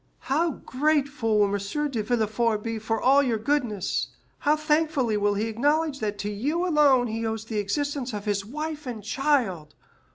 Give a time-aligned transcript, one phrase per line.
[0.31, 1.91] "How grateful will M.
[1.91, 4.07] de Villefort be for all your goodness;
[4.39, 8.43] how thankfully will he acknowledge that to you alone he owes the existence of his
[8.43, 9.75] wife and child!